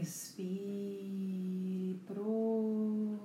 [0.00, 3.20] Respire profundamente.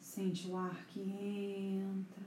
[0.00, 2.24] Sente o ar que entra,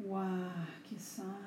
[0.00, 1.45] o ar que sai.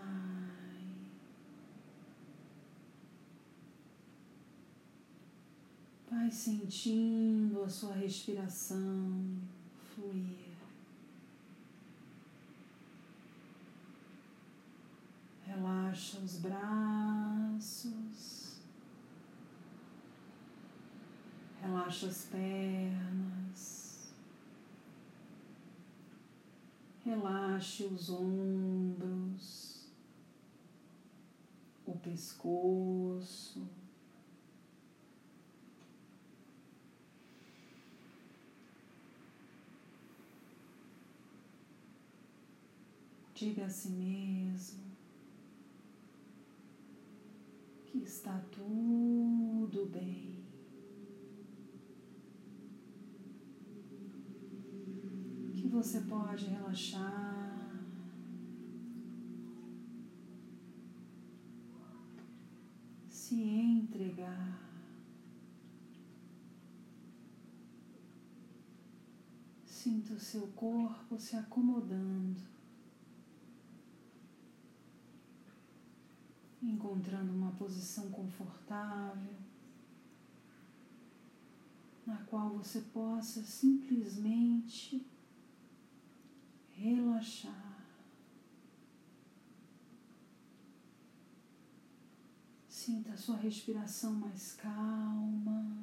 [6.30, 9.36] Vai sentindo a sua respiração
[9.96, 10.56] fluir.
[15.44, 17.82] Relaxa os braços,
[21.60, 24.14] relaxa as pernas,
[27.04, 29.88] relaxe os ombros,
[31.88, 33.79] o pescoço.
[43.40, 44.84] Diga a si mesmo
[47.86, 50.44] que está tudo bem.
[55.56, 57.82] Que você pode relaxar.
[63.08, 64.70] Se entregar.
[69.64, 72.59] Sinta o seu corpo se acomodando.
[76.62, 79.36] Encontrando uma posição confortável,
[82.06, 85.06] na qual você possa simplesmente
[86.72, 87.70] relaxar.
[92.68, 95.78] Sinta a sua respiração mais calma.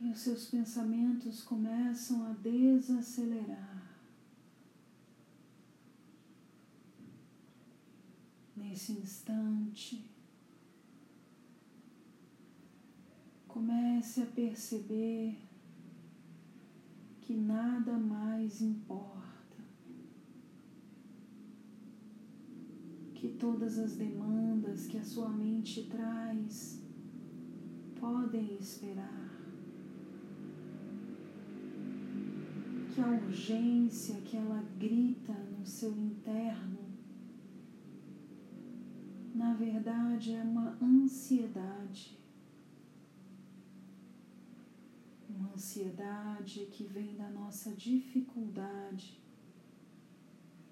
[0.00, 3.85] E os seus pensamentos começam a desacelerar.
[8.68, 10.04] Nesse instante,
[13.46, 15.36] comece a perceber
[17.20, 19.56] que nada mais importa,
[23.14, 26.80] que todas as demandas que a sua mente traz
[27.98, 29.26] podem esperar.
[32.94, 36.85] Que a urgência que ela grita no seu interno
[39.36, 42.18] na verdade é uma ansiedade.
[45.28, 49.20] Uma ansiedade que vem da nossa dificuldade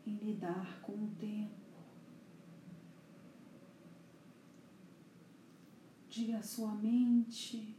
[0.06, 1.62] em lidar com o tempo.
[6.08, 7.76] Diga à sua mente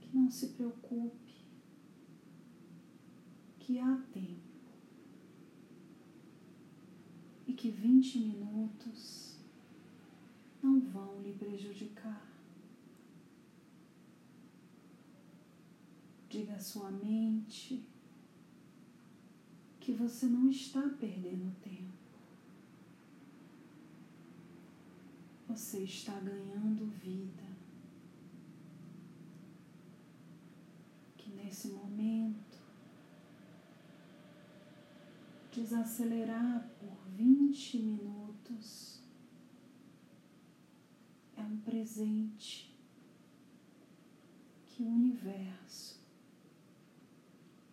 [0.00, 1.34] que não se preocupe,
[3.60, 4.48] que há tempo
[7.46, 9.27] e que 20 minutos
[10.62, 12.26] não vão lhe prejudicar.
[16.28, 17.82] Diga à sua mente
[19.80, 21.88] que você não está perdendo tempo.
[25.48, 27.48] Você está ganhando vida.
[31.16, 32.58] Que nesse momento
[35.52, 38.97] desacelerar por 20 minutos
[41.48, 42.76] um presente
[44.66, 45.98] que o universo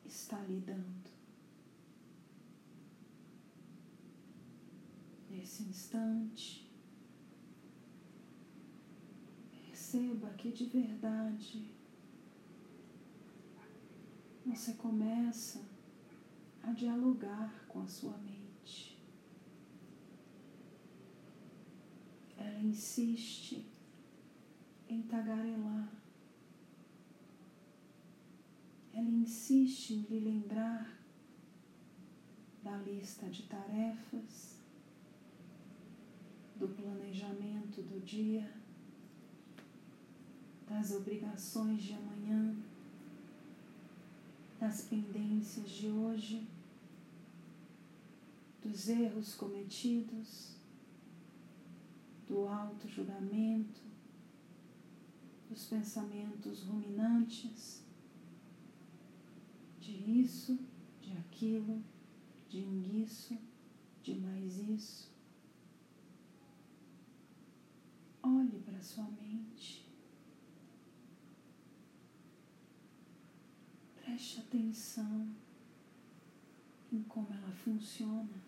[0.05, 1.13] está lhe dando.
[5.29, 6.71] Nesse instante,
[9.51, 11.69] perceba que de verdade
[14.45, 15.61] você começa
[16.63, 18.35] a dialogar com a sua mente.
[22.37, 23.63] ela insiste
[24.89, 25.89] em tagarelar.
[28.93, 30.97] Ela insiste em lhe lembrar
[32.63, 34.55] da lista de tarefas,
[36.55, 38.51] do planejamento do dia,
[40.67, 42.55] das obrigações de amanhã,
[44.59, 46.47] das pendências de hoje,
[48.63, 50.54] dos erros cometidos
[52.27, 53.81] do auto-julgamento,
[55.49, 57.83] dos pensamentos ruminantes,
[59.79, 60.57] de isso,
[61.01, 61.83] de aquilo,
[62.49, 62.59] de
[63.03, 63.37] isso,
[64.01, 65.11] de mais isso.
[68.23, 69.85] Olhe para sua mente.
[73.95, 75.29] Preste atenção
[76.91, 78.41] em como ela funciona.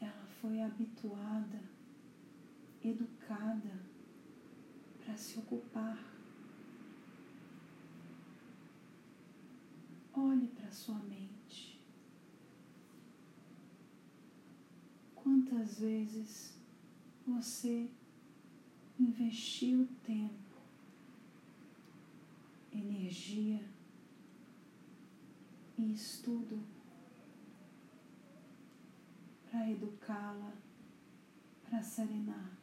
[0.00, 1.58] Ela foi habituada,
[2.84, 3.80] educada
[5.02, 5.98] para se ocupar.
[10.12, 11.80] Olhe para sua mente.
[15.14, 16.58] Quantas vezes
[17.26, 17.88] você
[19.00, 20.58] investiu tempo,
[22.70, 23.66] energia
[25.78, 26.62] e estudo
[29.54, 30.52] para educá-la,
[31.62, 32.58] para serenar.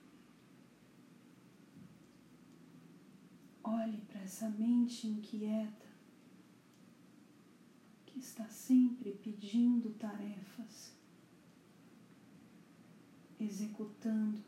[3.63, 5.87] Olhe para essa mente inquieta
[8.05, 10.93] que está sempre pedindo tarefas,
[13.39, 14.43] executando,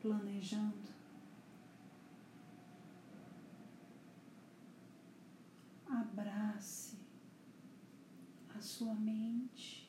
[0.00, 0.94] planejando.
[5.86, 6.96] Abrace
[8.56, 9.83] a sua mente.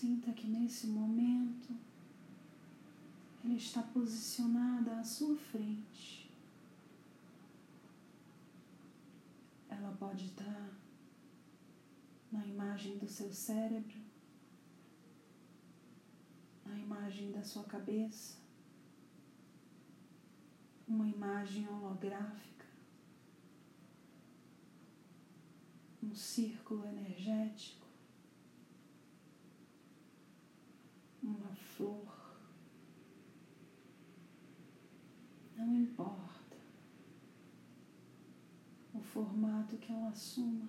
[0.00, 1.74] Sinta que nesse momento
[3.44, 6.30] ela está posicionada à sua frente.
[9.68, 10.70] Ela pode estar
[12.30, 13.98] na imagem do seu cérebro,
[16.64, 18.38] na imagem da sua cabeça,
[20.86, 22.66] uma imagem holográfica,
[26.00, 27.87] um círculo energético,
[31.28, 32.16] uma flor.
[35.56, 36.56] Não importa
[38.94, 40.68] o formato que ela assuma,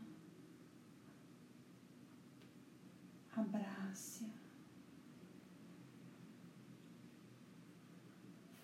[3.35, 4.29] abrace-a.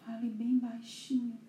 [0.04, 1.40] Fale bem baixinho,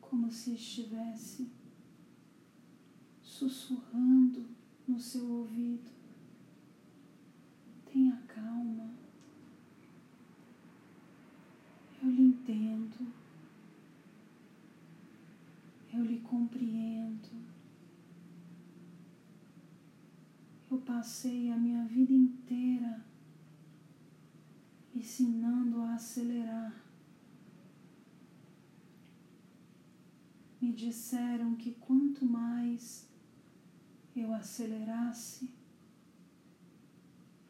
[0.00, 1.50] como se estivesse
[3.22, 4.48] sussurrando
[4.86, 6.03] no seu ouvido.
[7.94, 8.90] Tenha calma.
[12.02, 13.06] Eu lhe entendo.
[15.92, 17.28] Eu lhe compreendo.
[20.68, 23.00] Eu passei a minha vida inteira
[24.92, 26.74] ensinando a acelerar.
[30.60, 33.08] Me disseram que quanto mais
[34.16, 35.48] eu acelerasse,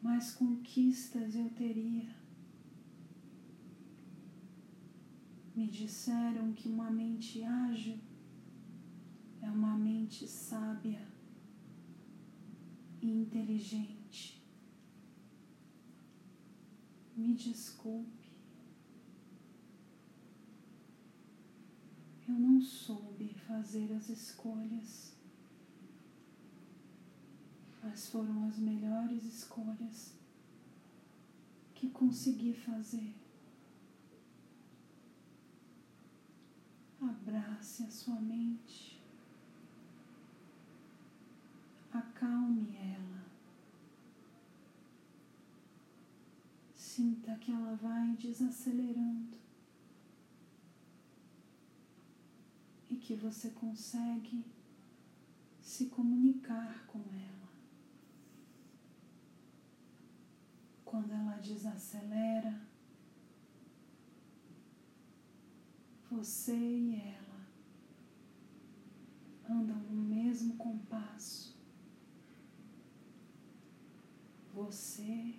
[0.05, 2.15] mais conquistas eu teria.
[5.55, 7.97] Me disseram que uma mente ágil
[9.41, 11.03] é uma mente sábia
[13.01, 14.43] e inteligente.
[17.17, 18.29] Me desculpe,
[22.27, 25.14] eu não soube fazer as escolhas,
[27.85, 30.15] mas foram as melhores escolhas
[31.75, 33.13] que consegui fazer.
[36.99, 38.99] Abrace a sua mente,
[41.93, 43.23] acalme ela,
[46.73, 49.37] sinta que ela vai desacelerando
[52.89, 54.43] e que você consegue
[55.61, 57.34] se comunicar com ela.
[60.95, 62.57] Quando ela desacelera,
[66.09, 67.45] você e ela
[69.49, 71.53] andam no mesmo compasso.
[74.53, 75.35] Você,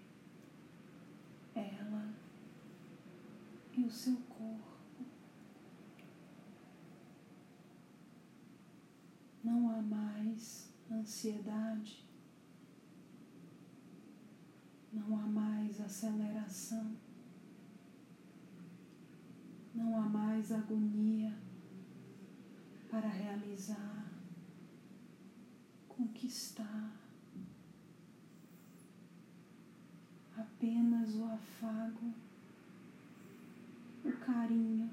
[1.55, 2.15] ela
[3.79, 5.07] e o seu corpo.
[9.43, 12.07] Não há mais ansiedade,
[14.93, 15.46] não há mais
[15.85, 16.97] aceleração
[19.77, 21.37] não há mais agonia
[22.91, 24.11] para realizar,
[25.87, 26.93] conquistar.
[30.37, 32.13] Apenas o afago,
[34.05, 34.91] o carinho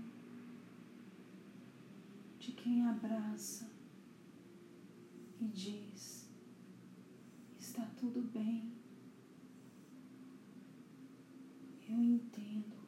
[2.40, 3.70] de quem abraça
[5.40, 6.30] e diz:
[7.58, 8.72] está tudo bem,
[11.90, 12.84] eu entendo.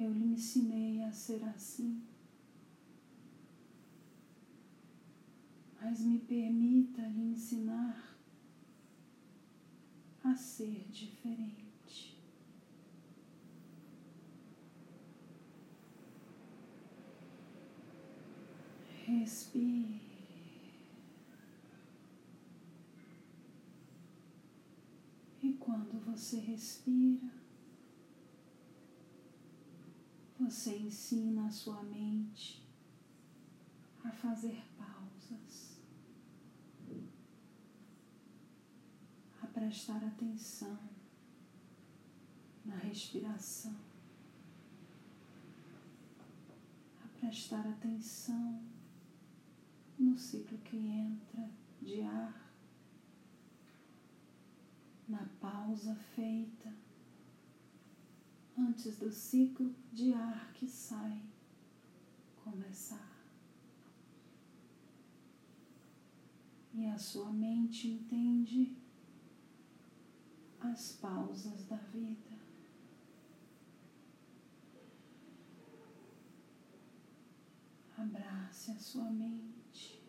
[0.00, 2.00] Eu lhe ensinei a ser assim.
[5.82, 8.16] mas me permita lhe ensinar
[10.22, 12.16] a ser diferente.
[19.06, 20.00] Respire.
[25.42, 27.32] E quando você respira,
[30.50, 32.60] você ensina a sua mente
[34.04, 35.78] a fazer pausas,
[39.40, 40.76] a prestar atenção
[42.64, 43.76] na respiração,
[47.04, 48.60] a prestar atenção
[49.96, 51.48] no ciclo que entra
[51.80, 52.52] de ar,
[55.08, 56.89] na pausa feita
[58.60, 61.20] antes do ciclo de ar que sai
[62.44, 63.10] começar.
[66.72, 68.76] E a sua mente entende
[70.60, 72.38] as pausas da vida.
[77.96, 80.00] Abrace a sua mente,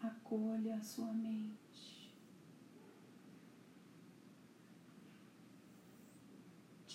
[0.00, 1.65] acolha a sua mente.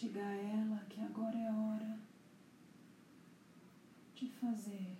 [0.01, 2.00] Diga a ela que agora é hora
[4.15, 4.98] de fazer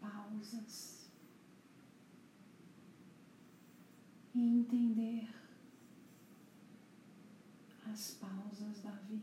[0.00, 1.08] pausas
[4.34, 5.32] e entender
[7.88, 9.22] as pausas da vida.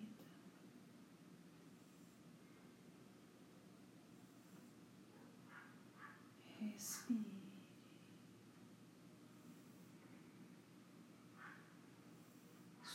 [6.61, 7.43] Respire.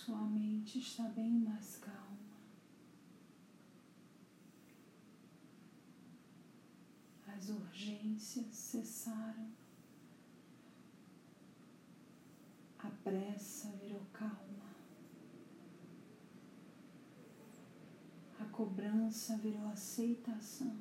[0.09, 2.39] Sua mente está bem mais calma.
[7.27, 9.51] As urgências cessaram.
[12.79, 14.73] A pressa virou calma.
[18.41, 20.75] A cobrança virou aceitação.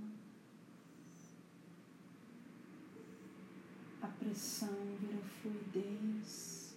[4.01, 6.67] A pressão virou fluidez.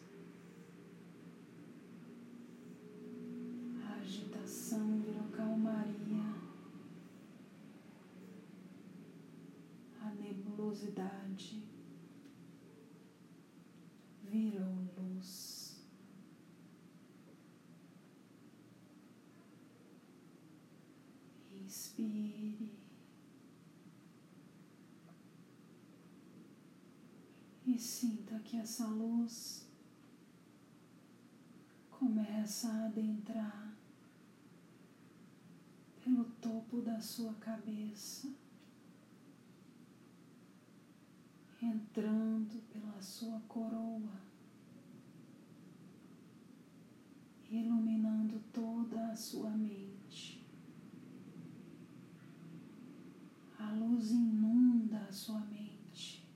[4.10, 6.34] agitação virou calmaria,
[10.00, 11.62] a nebulosidade
[14.24, 15.80] virou luz.
[22.00, 22.70] Inspire
[27.66, 29.68] e sinta que essa luz
[31.90, 33.76] começa a adentrar
[36.02, 38.32] pelo topo da sua cabeça,
[41.60, 44.18] entrando pela sua coroa,
[47.50, 49.99] iluminando toda a sua mente.
[53.70, 56.26] A luz inunda a sua mente,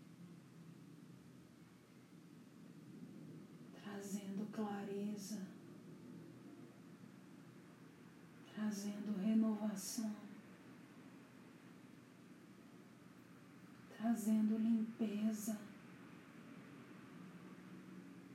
[3.83, 5.55] trazendo clareza
[8.55, 10.15] trazendo renovação,
[13.97, 15.59] trazendo limpeza,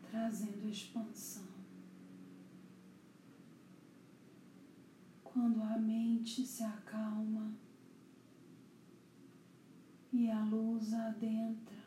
[0.10, 1.48] trazendo expansão.
[5.24, 7.53] Quando a mente se acalma
[10.20, 11.78] e a luz adentra,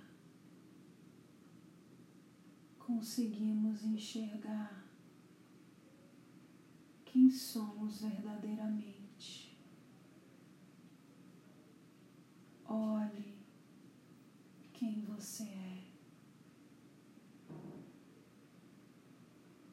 [2.79, 4.87] conseguimos enxergar
[7.05, 9.55] quem somos verdadeiramente.
[12.65, 13.35] Olhe
[14.73, 15.83] quem você é.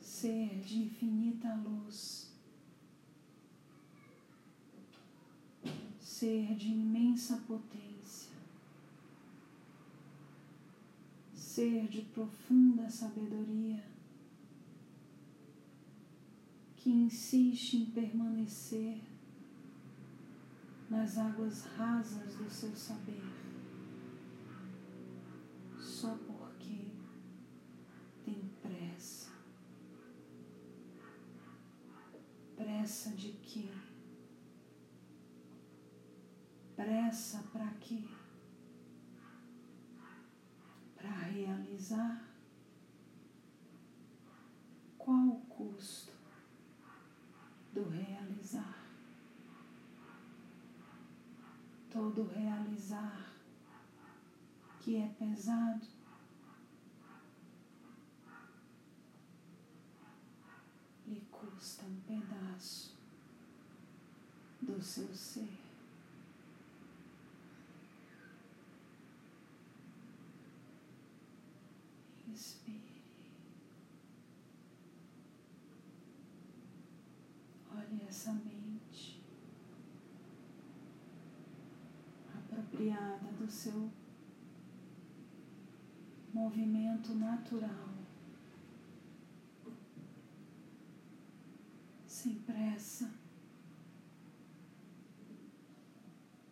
[0.01, 2.29] Ser de infinita luz.
[5.97, 8.28] Ser de imensa potência.
[11.59, 13.83] Ser de profunda sabedoria
[16.77, 19.01] que insiste em permanecer
[20.89, 23.25] nas águas rasas do seu saber,
[25.77, 26.93] só porque
[28.23, 29.29] tem pressa.
[32.55, 33.69] Pressa de quê?
[36.77, 38.05] Pressa para quê?
[40.95, 41.29] Para
[41.79, 42.21] realizar?
[44.97, 46.19] Qual o custo?
[47.71, 48.83] do realizar.
[51.91, 53.31] Todo realizar
[54.79, 55.85] que é pesado,
[61.05, 62.97] lhe custa um pedaço
[64.61, 65.68] do seu ser.
[72.39, 73.01] Inspire.
[77.75, 79.21] Olhe essa mente
[82.33, 83.91] apropriada do seu
[86.33, 87.89] movimento natural,
[92.07, 93.11] sem pressa,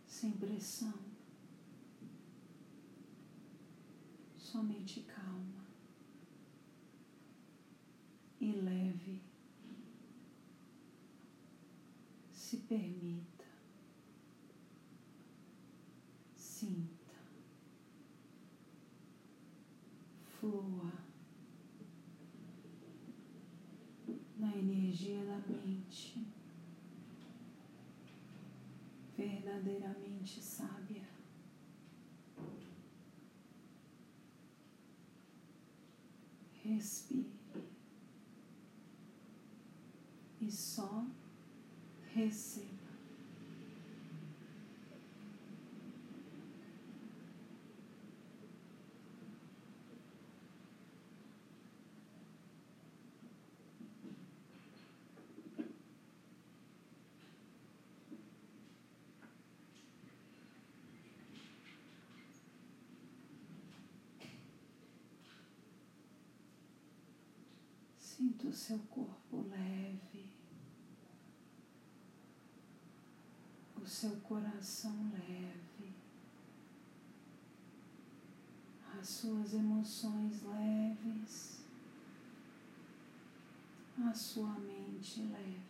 [0.06, 0.94] sem pressão,
[4.38, 5.66] somente calma
[8.40, 9.22] e leve.
[12.48, 13.44] Se permita,
[16.34, 17.12] sinta,
[20.40, 20.94] flua
[24.38, 26.26] na energia da mente,
[29.18, 31.06] verdadeiramente sábia.
[36.64, 37.28] Respire
[40.40, 41.06] e só
[42.18, 42.66] receba.
[68.00, 70.34] Sinta o seu corpo leve,
[73.80, 75.92] o seu coração leve,
[79.00, 81.64] as suas emoções leves,
[83.98, 85.66] a sua mente leve.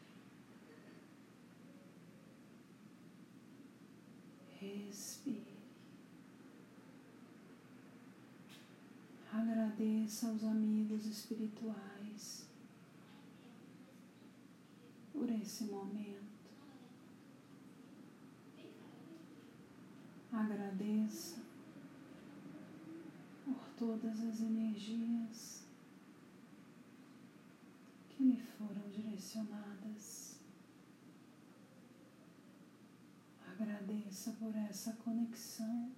[4.59, 5.55] Respire.
[9.31, 12.45] Agradeça aos amigos espirituais
[15.13, 16.26] por esse momento.
[20.37, 21.41] Agradeça
[23.43, 25.65] por todas as energias
[28.07, 30.39] que lhe foram direcionadas.
[33.51, 35.91] Agradeça por essa conexão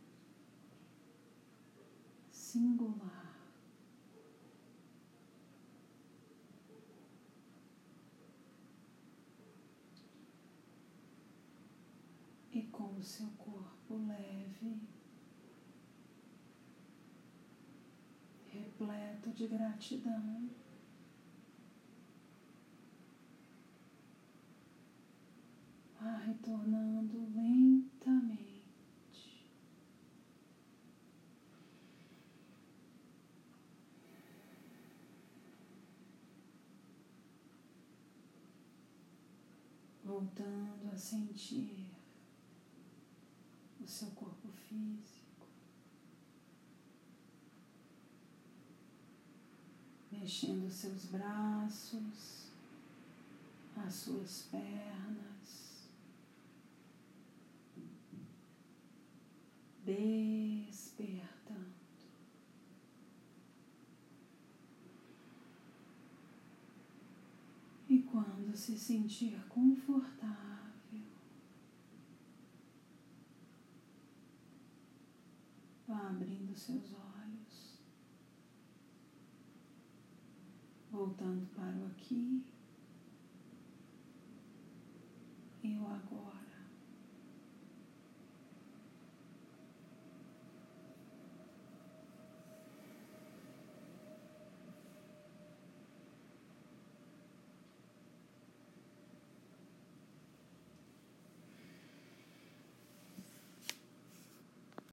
[2.31, 3.35] singular.
[12.53, 13.48] E com o seu corpo
[13.95, 14.79] leve,
[18.51, 20.49] repleto de gratidão,
[25.99, 28.49] vá retornando lentamente.
[40.09, 41.88] voltando a sentir
[43.89, 45.47] seu corpo físico,
[50.11, 52.51] mexendo seus braços,
[53.75, 55.89] as suas pernas,
[59.83, 61.73] despertando.
[67.89, 70.68] E quando se sentir confortável,
[75.89, 77.79] vá abrindo seus olhos,
[80.91, 82.43] voltando para o aqui
[85.63, 86.38] e o agora.